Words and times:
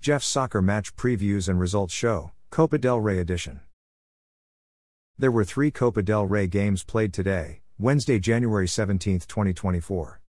Jeff's 0.00 0.26
soccer 0.26 0.62
match 0.62 0.96
previews 0.96 1.46
and 1.46 1.60
results 1.60 1.92
show, 1.92 2.30
Copa 2.48 2.78
del 2.78 3.00
Rey 3.00 3.18
edition. 3.18 3.60
There 5.18 5.30
were 5.30 5.44
three 5.44 5.70
Copa 5.70 6.00
del 6.00 6.24
Rey 6.24 6.46
games 6.46 6.82
played 6.82 7.12
today, 7.12 7.60
Wednesday, 7.78 8.18
January 8.18 8.66
17, 8.66 9.20
2024. 9.20 10.22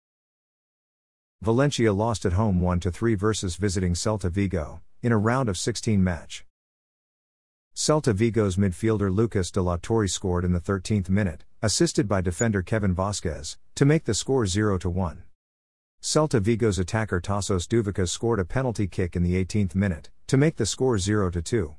Valencia 1.42 1.94
lost 1.94 2.26
at 2.26 2.34
home 2.34 2.60
1 2.60 2.81
3 2.81 3.15
versus 3.15 3.55
visiting 3.55 3.94
Celta 3.94 4.29
Vigo, 4.29 4.81
in 5.02 5.13
a 5.13 5.18
round 5.18 5.47
of 5.47 5.57
16 5.57 6.04
match. 6.04 6.46
Celta 7.74 8.14
Vigo's 8.14 8.58
midfielder 8.58 9.10
Lucas 9.10 9.52
de 9.52 9.62
la 9.62 9.78
Torre 9.82 10.10
scored 10.10 10.44
in 10.44 10.52
the 10.52 10.60
13th 10.60 11.10
minute, 11.10 11.46
assisted 11.62 12.10
by 12.10 12.20
defender 12.20 12.62
Kevin 12.62 12.94
Vasquez, 12.94 13.58
to 13.76 13.86
make 13.86 14.04
the 14.04 14.14
score 14.14 14.46
0 14.46 14.78
1. 14.80 15.24
Celta 16.02 16.41
Vigo's 16.41 16.79
attacker 16.79 17.21
Tassos 17.21 17.68
Douvikas 17.68 18.09
scored 18.09 18.39
a 18.39 18.45
penalty 18.45 18.88
kick 18.88 19.15
in 19.15 19.21
the 19.21 19.36
18th 19.36 19.75
minute, 19.75 20.09
to 20.25 20.36
make 20.36 20.55
the 20.55 20.65
score 20.65 20.97
0 20.97 21.29
2. 21.29 21.75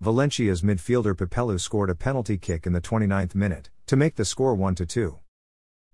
Valencia's 0.00 0.62
midfielder 0.62 1.14
Pepelu 1.14 1.60
scored 1.60 1.90
a 1.90 1.94
penalty 1.94 2.38
kick 2.38 2.66
in 2.66 2.72
the 2.72 2.80
29th 2.80 3.34
minute, 3.34 3.68
to 3.86 3.94
make 3.94 4.14
the 4.16 4.24
score 4.24 4.54
1 4.54 4.76
2. 4.76 5.18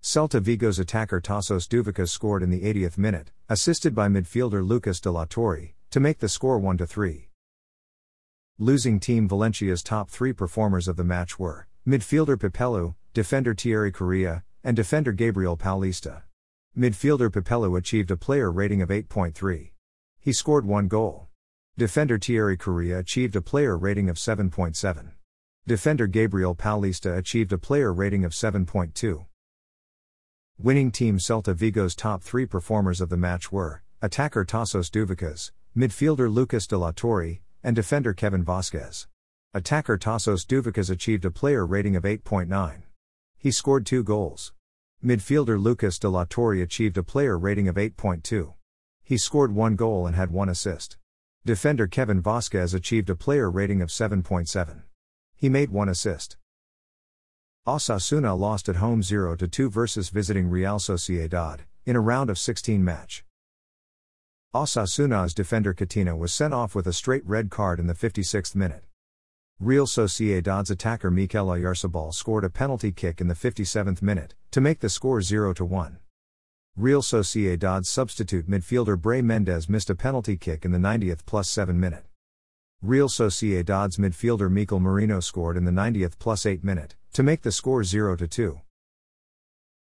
Celta 0.01 0.39
Vigo's 0.39 0.79
attacker 0.79 1.19
Tassos 1.19 1.67
Douvikas 1.67 2.07
scored 2.07 2.43
in 2.43 2.49
the 2.49 2.61
80th 2.61 2.97
minute, 2.97 3.31
assisted 3.49 3.93
by 3.93 4.07
midfielder 4.07 4.65
Lucas 4.65 5.01
de 5.01 5.11
la 5.11 5.25
Torre, 5.25 5.73
to 5.91 5.99
make 5.99 6.19
the 6.19 6.29
score 6.29 6.59
1 6.59 6.77
3. 6.77 7.27
Losing 8.57 9.01
team 9.01 9.27
Valencia's 9.27 9.83
top 9.83 10.09
three 10.09 10.31
performers 10.31 10.87
of 10.87 10.95
the 10.95 11.03
match 11.03 11.37
were 11.37 11.67
midfielder 11.85 12.37
Pepelu, 12.37 12.95
defender 13.13 13.53
Thierry 13.53 13.91
Correia, 13.91 14.45
and 14.63 14.77
defender 14.77 15.11
Gabriel 15.11 15.57
Paulista. 15.57 16.21
Midfielder 16.79 17.29
Pepelu 17.29 17.77
achieved 17.77 18.09
a 18.09 18.15
player 18.15 18.49
rating 18.49 18.81
of 18.81 18.87
8.3. 18.87 19.71
He 20.21 20.31
scored 20.31 20.65
one 20.65 20.87
goal. 20.87 21.27
Defender 21.77 22.17
Thierry 22.17 22.55
Correia 22.55 22.99
achieved 22.99 23.35
a 23.35 23.41
player 23.41 23.77
rating 23.77 24.09
of 24.09 24.15
7.7. 24.15 25.11
Defender 25.67 26.07
Gabriel 26.07 26.55
Paulista 26.55 27.17
achieved 27.17 27.51
a 27.51 27.57
player 27.57 27.91
rating 27.91 28.23
of 28.23 28.31
7.2. 28.31 29.25
Winning 30.57 30.89
team 30.89 31.17
Celta 31.17 31.53
Vigo's 31.53 31.95
top 31.95 32.23
three 32.23 32.45
performers 32.45 33.01
of 33.01 33.09
the 33.09 33.17
match 33.17 33.51
were 33.51 33.83
attacker 34.01 34.45
Tassos 34.45 34.89
Douvikas, 34.89 35.51
midfielder 35.75 36.33
Lucas 36.33 36.65
de 36.65 36.77
la 36.77 36.93
Torre, 36.95 37.39
and 37.61 37.75
defender 37.75 38.13
Kevin 38.13 38.45
Vasquez. 38.45 39.05
Attacker 39.53 39.97
Tassos 39.97 40.45
Douvikas 40.45 40.89
achieved 40.89 41.25
a 41.25 41.31
player 41.31 41.65
rating 41.65 41.97
of 41.97 42.03
8.9. 42.03 42.83
He 43.37 43.51
scored 43.51 43.85
two 43.85 44.01
goals. 44.01 44.53
Midfielder 45.01 45.57
Lucas 45.57 45.97
de 45.97 46.09
la 46.09 46.25
Torre 46.25 46.61
achieved 46.61 46.97
a 46.97 47.03
player 47.03 47.39
rating 47.39 47.69
of 47.69 47.75
8.2. 47.75 48.53
He 49.01 49.17
scored 49.17 49.55
one 49.55 49.77
goal 49.77 50.05
and 50.05 50.13
had 50.13 50.29
one 50.29 50.49
assist. 50.49 50.97
Defender 51.45 51.87
Kevin 51.87 52.21
Vasquez 52.21 52.73
achieved 52.73 53.09
a 53.09 53.15
player 53.15 53.49
rating 53.49 53.81
of 53.81 53.87
7.7. 53.87 54.81
He 55.37 55.47
made 55.47 55.69
one 55.69 55.87
assist. 55.87 56.35
Osasuna 57.65 58.37
lost 58.37 58.67
at 58.67 58.75
home 58.75 59.01
0 59.01 59.37
2 59.37 59.69
versus 59.69 60.09
visiting 60.09 60.49
Real 60.49 60.79
Sociedad, 60.79 61.61
in 61.85 61.95
a 61.95 62.01
round 62.01 62.29
of 62.29 62.37
16 62.37 62.83
match. 62.83 63.23
Osasuna's 64.53 65.33
defender 65.33 65.73
Catena 65.73 66.17
was 66.17 66.33
sent 66.33 66.53
off 66.53 66.75
with 66.75 66.87
a 66.87 66.93
straight 66.93 67.25
red 67.25 67.49
card 67.49 67.79
in 67.79 67.87
the 67.87 67.93
56th 67.93 68.53
minute. 68.53 68.83
Real 69.61 69.85
Sociedad's 69.85 70.71
attacker 70.71 71.11
Mikel 71.11 71.47
Oyarzabal 71.47 72.13
scored 72.13 72.45
a 72.45 72.49
penalty 72.49 72.93
kick 72.93 73.19
in 73.19 73.27
the 73.27 73.33
57th 73.33 74.01
minute, 74.01 74.33
to 74.51 74.61
make 74.61 74.79
the 74.79 74.87
score 74.87 75.21
0 75.21 75.53
1. 75.53 75.97
Real 76.77 77.01
Sociedad's 77.01 77.89
substitute 77.89 78.49
midfielder 78.49 78.95
Brais 78.95 79.21
Mendez 79.21 79.67
missed 79.67 79.89
a 79.89 79.95
penalty 79.95 80.37
kick 80.37 80.63
in 80.63 80.71
the 80.71 80.77
90th 80.77 81.25
plus 81.25 81.49
7 81.49 81.77
minute. 81.77 82.05
Real 82.81 83.09
Sociedad's 83.09 83.97
midfielder 83.97 84.49
Mikel 84.49 84.79
Merino 84.79 85.19
scored 85.19 85.57
in 85.57 85.65
the 85.65 85.71
90th 85.71 86.17
plus 86.19 86.45
8 86.45 86.63
minute, 86.63 86.95
to 87.11 87.21
make 87.21 87.41
the 87.41 87.51
score 87.51 87.83
0 87.83 88.15
2. 88.15 88.61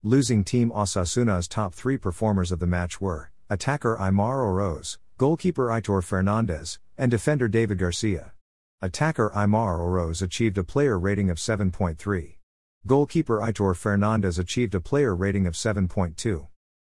Losing 0.03 0.45
team 0.45 0.71
Osasuna's 0.71 1.47
top 1.47 1.75
three 1.75 1.99
performers 1.99 2.51
of 2.51 2.59
the 2.59 2.67
match 2.67 3.03
were 3.03 3.31
attacker 3.51 3.99
Aimar 4.01 4.39
Oroz, 4.39 4.97
goalkeeper 5.19 5.67
Aitor 5.67 6.03
Fernandez, 6.03 6.79
and 6.97 7.11
defender 7.11 7.49
David 7.49 7.77
Garcia. 7.77 8.33
Attacker 8.81 9.33
Aimar 9.35 9.81
Oroz 9.81 10.23
achieved 10.23 10.57
a 10.57 10.63
player 10.63 10.97
rating 10.97 11.31
of 11.31 11.39
7.3. 11.39 12.37
Goalkeeper 12.87 13.41
Aitor 13.41 13.75
Fernandez 13.75 14.39
achieved 14.39 14.73
a 14.73 14.81
player 14.81 15.17
rating 15.17 15.49
of 15.49 15.55
7.2. 15.55 16.47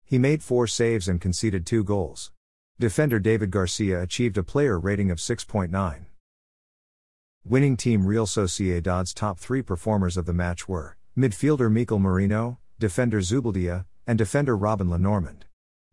He 0.05 0.19
made 0.19 0.43
four 0.43 0.67
saves 0.67 1.07
and 1.07 1.21
conceded 1.21 1.65
two 1.65 1.85
goals. 1.85 2.33
Defender 2.81 3.21
David 3.21 3.53
Garcia 3.53 4.03
achieved 4.03 4.37
a 4.37 4.43
player 4.43 4.81
rating 4.81 5.13
of 5.13 5.19
6.9. 5.19 6.07
Winning 7.45 7.77
team 7.77 8.05
Real 8.05 8.27
Sociedad's 8.27 9.15
top 9.15 9.39
three 9.39 9.63
performers 9.63 10.17
of 10.17 10.27
the 10.27 10.33
match 10.33 10.67
were 10.67 10.97
midfielder 11.17 11.71
Mikel 11.71 12.01
Merino, 12.01 12.59
defender 12.81 13.21
Zubeldia, 13.21 13.85
and 14.09 14.19
defender 14.19 14.57
Robin 14.57 14.91
Lenormand. 14.91 15.45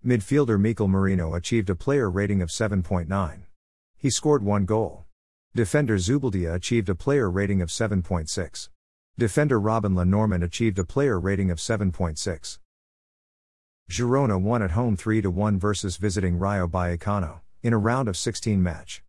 Midfielder 0.04 0.60
Mikel 0.60 0.88
Merino 0.88 1.36
achieved 1.36 1.70
a 1.70 1.76
player 1.76 2.10
rating 2.10 2.42
of 2.42 2.50
7.9. 2.50 3.44
He 3.96 4.10
scored 4.10 4.42
one 4.42 4.66
goal. 4.66 5.06
Defender 5.56 5.98
Zubeldia 5.98 6.56
achieved 6.56 6.90
a 6.90 6.96
player 6.96 7.30
rating 7.30 7.62
of 7.62 7.70
7.6. 7.70 8.70
Defender 9.20 9.60
Robin 9.60 9.94
Lenormand 9.94 10.44
achieved 10.44 10.80
a 10.80 10.84
player 10.84 11.20
rating 11.20 11.52
of 11.52 11.60
7.6. 11.60 12.58
Girona 13.88 14.42
won 14.42 14.64
at 14.64 14.72
home 14.72 14.98
3 14.98 15.22
1 15.22 15.60
versus 15.60 15.98
visiting 15.98 16.40
Rayo 16.40 16.68
Vallecano, 16.68 17.42
in 17.62 17.72
a 17.72 17.78
round 17.78 18.08
of 18.08 18.18
16 18.18 18.64
match. 18.64 19.04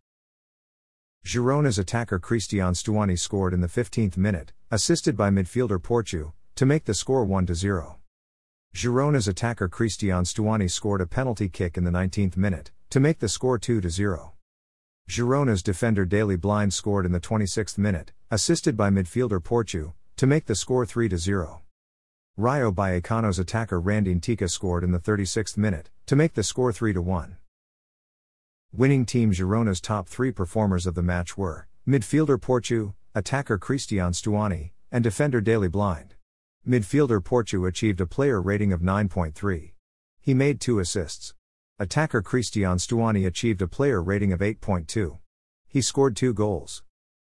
Girona's 1.25 1.79
attacker 1.79 2.19
Cristian 2.19 2.75
Stuani 2.75 3.17
scored 3.17 3.51
in 3.51 3.61
the 3.61 3.67
15th 3.67 4.15
minute, 4.15 4.53
assisted 4.69 5.17
by 5.17 5.31
midfielder 5.31 5.79
Portu, 5.79 6.33
to 6.53 6.65
make 6.67 6.85
the 6.85 6.93
score 6.93 7.25
1 7.25 7.51
0. 7.55 7.97
Girona's 8.75 9.27
attacker 9.27 9.67
Cristian 9.67 10.25
Stuani 10.27 10.69
scored 10.69 11.01
a 11.01 11.07
penalty 11.07 11.49
kick 11.49 11.75
in 11.75 11.85
the 11.85 11.89
19th 11.89 12.37
minute, 12.37 12.69
to 12.91 12.99
make 12.99 13.17
the 13.17 13.29
score 13.29 13.57
2 13.57 13.89
0. 13.89 14.34
Girona's 15.07 15.61
defender 15.61 16.03
Daley 16.03 16.35
Blind 16.35 16.73
scored 16.73 17.05
in 17.05 17.11
the 17.11 17.19
26th 17.19 17.77
minute, 17.77 18.11
assisted 18.31 18.75
by 18.75 18.89
midfielder 18.89 19.39
Portu, 19.39 19.93
to 20.17 20.25
make 20.25 20.45
the 20.45 20.55
score 20.55 20.85
3 20.85 21.15
0. 21.15 21.61
Rayo 22.35 22.71
Vallecano's 22.71 23.37
attacker 23.37 23.79
Randy 23.79 24.15
Nteka 24.15 24.49
scored 24.49 24.83
in 24.83 24.91
the 24.91 24.99
36th 24.99 25.57
minute, 25.57 25.91
to 26.07 26.15
make 26.15 26.33
the 26.33 26.43
score 26.43 26.73
3 26.73 26.93
1. 26.93 27.37
Winning 28.73 29.05
team 29.05 29.31
Girona's 29.31 29.79
top 29.79 30.07
three 30.07 30.31
performers 30.31 30.87
of 30.87 30.95
the 30.95 31.03
match 31.03 31.37
were 31.37 31.67
midfielder 31.87 32.37
Portu, 32.39 32.95
attacker 33.13 33.59
Cristian 33.59 34.11
Stuani, 34.11 34.71
and 34.91 35.03
defender 35.03 35.39
Daley 35.39 35.69
Blind. 35.69 36.15
Midfielder 36.67 37.21
Portu 37.21 37.67
achieved 37.67 38.01
a 38.01 38.07
player 38.07 38.41
rating 38.41 38.73
of 38.73 38.81
9.3. 38.81 39.71
He 40.19 40.33
made 40.33 40.59
two 40.59 40.79
assists. 40.79 41.34
Attacker 41.77 42.21
Cristian 42.21 42.77
Stuani 42.77 43.27
achieved 43.27 43.61
a 43.61 43.67
player 43.67 44.01
rating 44.01 44.31
of 44.31 44.39
8.2. 44.39 45.19
He 45.67 45.81
scored 45.81 46.15
two 46.15 46.33
goals. 46.33 46.83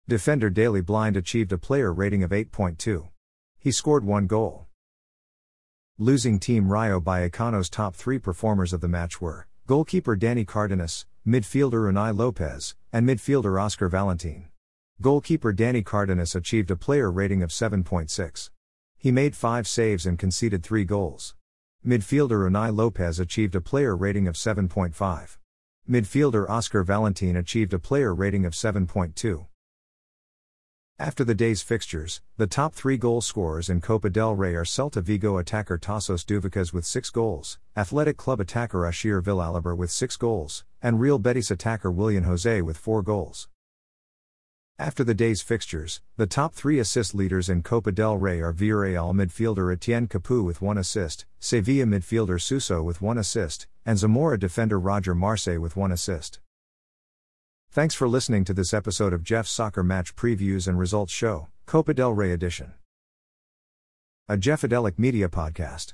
Defender 0.09 0.50
Daley 0.50 0.81
Blind 0.81 1.16
achieved 1.16 1.53
a 1.53 1.57
player 1.57 1.94
rating 1.94 2.22
of 2.22 2.31
8.2. 2.31 3.07
He 3.57 3.72
scored 3.72 4.03
one 4.03 4.28
goal. 4.28 4.67
Losing 5.97 6.38
team 6.38 6.69
Rayo 6.69 7.00
Vallecano's 7.00 7.69
top 7.69 7.95
three 7.95 8.19
performers 8.19 8.73
of 8.73 8.81
the 8.81 8.90
match 8.90 9.22
were 9.22 9.47
goalkeeper 9.67 10.17
Danny 10.17 10.44
Cardenas, 10.44 11.06
midfielder 11.25 11.90
Unai 11.90 12.13
Lopez, 12.13 12.75
and 12.91 13.07
midfielder 13.07 13.61
Oscar 13.61 13.88
Valentin. 13.88 14.50
Goalkeeper 15.00 15.53
Danny 15.53 15.81
Cardenas 15.81 16.35
achieved 16.35 16.69
a 16.72 16.75
player 16.75 17.09
rating 17.09 17.41
of 17.41 17.51
7.6. 17.51 18.50
He 18.97 19.13
made 19.13 19.34
five 19.34 19.66
saves 19.66 20.06
and 20.06 20.19
conceded 20.19 20.61
three 20.61 20.84
goals. 20.84 21.35
Midfielder 21.83 22.47
Unai 22.47 22.75
Lopez 22.75 23.19
achieved 23.19 23.55
a 23.55 23.61
player 23.61 23.95
rating 23.95 24.27
of 24.27 24.35
7.5. 24.35 25.37
Midfielder 25.89 26.47
Oscar 26.47 26.83
Valentin 26.83 27.35
achieved 27.35 27.73
a 27.73 27.79
player 27.79 28.13
rating 28.13 28.45
of 28.45 28.53
7.2. 28.53 29.47
After 30.99 31.23
the 31.23 31.33
day's 31.33 31.63
fixtures, 31.63 32.22
the 32.37 32.45
top 32.45 32.75
three 32.75 32.97
goal 32.97 33.19
scorers 33.19 33.67
in 33.67 33.81
Copa 33.81 34.11
del 34.11 34.35
Rey 34.35 34.53
are 34.53 34.63
Celta 34.63 35.01
Vigo 35.01 35.39
attacker 35.39 35.79
Tassos 35.79 36.23
Douvikas 36.23 36.72
with 36.72 36.85
six 36.85 37.09
goals, 37.09 37.57
Athletic 37.75 38.16
Club 38.16 38.39
attacker 38.39 38.85
Asier 38.85 39.19
Villalibre 39.19 39.75
with 39.75 39.89
six 39.89 40.17
goals, 40.17 40.63
and 40.84 40.99
Real 40.99 41.17
Betis 41.17 41.49
attacker 41.49 41.89
Willian 41.89 42.25
Jose 42.25 42.61
with 42.61 42.77
four 42.77 43.01
goals. 43.01 43.49
After 44.81 45.03
the 45.03 45.13
day's 45.13 45.43
fixtures, 45.43 46.01
the 46.17 46.25
top 46.25 46.55
three 46.55 46.79
assist 46.79 47.13
leaders 47.13 47.49
in 47.49 47.61
Copa 47.61 47.91
del 47.91 48.17
Rey 48.17 48.41
are 48.41 48.51
Villarreal 48.51 49.13
midfielder 49.13 49.72
Etienne 49.72 50.07
Capoue 50.07 50.43
with 50.43 50.59
one 50.59 50.79
assist, 50.79 51.28
Sevilla 51.39 51.85
midfielder 51.85 52.41
Suso 52.41 52.81
with 52.81 52.99
one 52.99 53.19
assist, 53.19 53.67
and 53.85 53.99
Zamora 53.99 54.39
defender 54.39 54.79
Roger 54.79 55.13
Marseille 55.13 55.59
with 55.59 55.75
one 55.75 55.91
assist. 55.91 56.39
Thanks 57.69 57.93
for 57.93 58.07
listening 58.07 58.43
to 58.45 58.55
this 58.55 58.73
episode 58.73 59.13
of 59.13 59.22
Jeff's 59.23 59.51
Soccer 59.51 59.83
Match 59.83 60.16
Previews 60.16 60.67
and 60.67 60.79
Results 60.79 61.13
Show, 61.13 61.49
Copa 61.67 61.93
del 61.93 62.13
Rey 62.13 62.31
edition. 62.31 62.73
A 64.27 64.35
Jeffadelic 64.35 64.97
Media 64.97 65.29
Podcast. 65.29 65.93